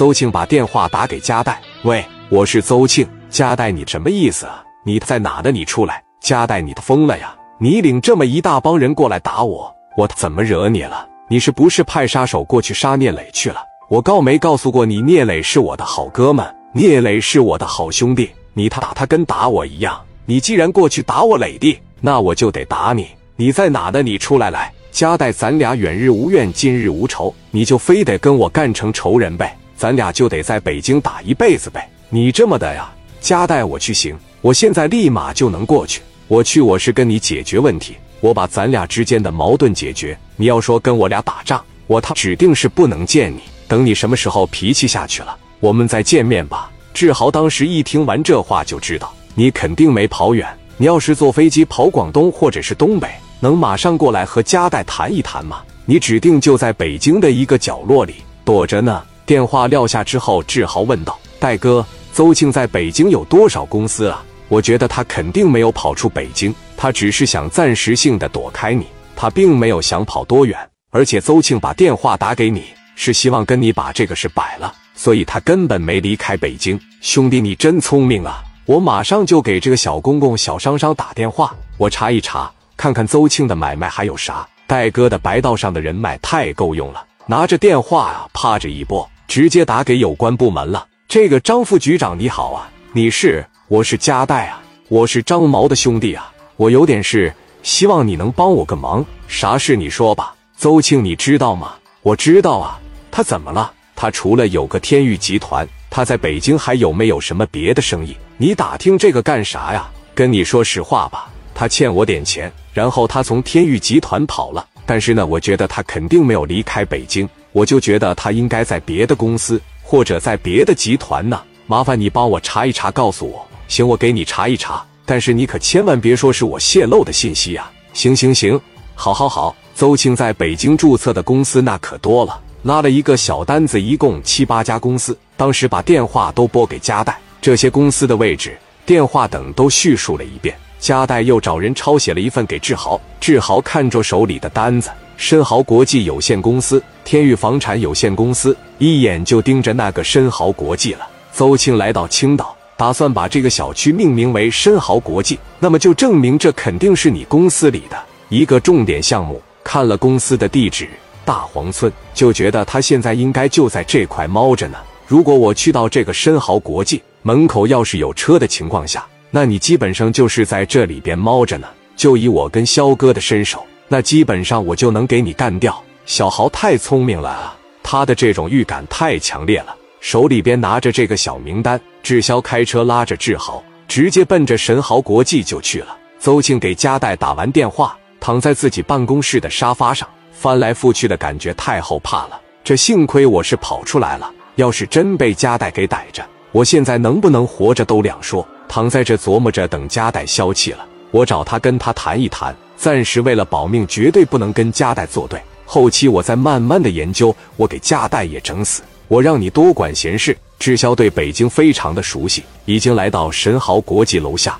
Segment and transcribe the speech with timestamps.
[0.00, 4.64] 邹庆把电话打给加代：“喂，我是邹庆，加代，你什么意思啊？
[4.82, 5.50] 你在哪呢？
[5.50, 6.02] 你出来！
[6.22, 7.36] 加代，你疯了呀？
[7.58, 11.06] 你领这么一大帮人过来打我，我怎么惹你了？
[11.28, 13.60] 你是不是派杀手过去杀聂磊去了？
[13.90, 20.00] 我告没告诉过你，聂磊是我的好哥们，聂磊是我的好兄弟，你他打他跟打我一样。
[20.24, 23.08] 你既然过去打我磊弟，那我就得打你。
[23.36, 24.00] 你在哪呢？
[24.00, 24.72] 你出来来！
[24.90, 29.54] 加代，咱俩远日无怨，近日无仇，你就非得跟我干成仇人呗？
[29.80, 31.88] 咱俩就得在北京打一辈子呗？
[32.10, 32.92] 你这么的呀？
[33.18, 36.02] 加代，我去行，我现在立马就能过去。
[36.28, 40.14] 我去，我是跟你解决问题，我把咱俩之间的矛盾解决。
[40.36, 43.40] 你要说跟我俩打仗，我他指定是不能见你。
[43.66, 46.70] 等你什么时候脾气下去了，我们再见面吧。
[46.92, 50.46] 志豪当时一听完这话，就知道你肯定没跑远。
[50.76, 53.08] 你要是坐飞机跑广东或者是东北，
[53.40, 55.62] 能马上过来和加代谈一谈吗？
[55.86, 59.02] 你指定就在北京的一个角落里躲着呢。
[59.30, 64.24] 电话撂下之后，志豪问道：“戴哥，邹庆在北京有多少公司啊？
[64.48, 70.58] 我觉得他肯定没有跑出北京，他只是想暂时性的躲开你，他并没有想跑多远。
[70.90, 72.64] 而且邹庆把电话打给你，
[72.96, 76.76] 是希望跟你把这个事摆了，所以他根本没离开北京。
[77.00, 78.42] 兄弟，你真聪明啊！
[78.66, 84.44] 我马上就给这个小公公、小商商打电话，我查一查，看看邹庆的买卖还有啥。
[84.66, 90.84] 戴哥的白道上的人脉太够用了，拿着电话啊，趴着一拨。”直接打给有关部门了。
[91.06, 93.46] 这个张副局长你好啊，你是？
[93.68, 99.06] 我是加代啊，我是张毛的兄弟啊，我有点事，希望你能帮我个忙。
[99.28, 100.34] 啥事你说吧。
[100.56, 101.74] 邹庆你知道吗？
[102.02, 102.80] 我知道啊。
[103.12, 103.72] 他怎么了？
[103.94, 108.16] 他除了有个天域集团，他在北京还有没有什么别的生意？
[108.36, 109.88] 你打听这个干啥呀？
[110.12, 114.66] 跟你说实话吧，他欠我点钱，然后他从天域集团跑了。
[114.84, 117.28] 但是呢，我觉得他肯定没有离开北京。
[117.52, 123.46] 我就觉得他应该在别的公司或者在别的集团呢，麻烦你帮我查一查，告诉我。
[123.68, 127.70] 行，我给你查一查，但是你可千万别说是我泄露的信息啊。
[127.92, 128.60] 行行行，
[128.94, 129.54] 好好好。
[129.74, 135.16] 邹庆在北京注册的公司那可多了，拉了一个小单子，一共七八家公司。
[135.36, 140.54] 当时把电话都拨给加代，这些公司的位置、电话等都叙述了一遍。
[140.78, 144.90] 加代又找人抄写了一份给志豪，志豪看着手里的单子。
[145.16, 151.08] 深豪国际有限公司、天域房产有限公司，一眼就盯着那个深豪国际了。
[151.32, 159.42] 邹庆来到青岛，打算把这个小区命名为深豪国际，那么就证明这肯定是你公司里的一个重点项目。
[159.64, 160.88] 看了公司的地址，
[161.24, 164.78] 大黄村，就觉得他现在应该就在这块猫着呢。
[165.08, 171.66] 如果我去到这个深豪国际门口，要是有车的情况下，那你基本上就是在这里边猫着呢。
[171.96, 173.66] 就以我跟肖哥的身手。
[173.88, 175.82] 那基本上我就能给你干掉。
[176.06, 179.76] 小豪太聪明了啊，他的这种预感太强烈了。
[180.00, 185.96] 手里边拿着这个小名单，志霄开车拉着志豪，直接奔着神豪国际就去了。
[186.18, 192.40] 邹庆给加代打完电话，躺在自己办公室的沙发上，翻来覆去的感觉太后怕了。
[192.64, 198.46] 这幸亏我是跑出来了，要是真被加代给逮着，我现在能不能活着都两说。
[198.68, 202.54] 躺在这琢磨着，等加代消气了，我找他跟他谈一谈。
[202.76, 205.38] 暂时为了保命，绝对不能跟加代作对。
[205.72, 208.82] 后期我再慢慢的研究，我给架带也整死。
[209.06, 210.36] 我让你多管闲事。
[210.58, 214.58] 志霄对北京非常的熟悉，已经来到神豪国际楼下。